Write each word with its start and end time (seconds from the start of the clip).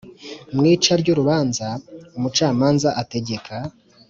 Mu 0.55 0.63
ica 0.73 0.93
ry 1.01 1.07
urubanza 1.13 1.67
umucamanza 2.17 2.89
ategeka 3.01 3.55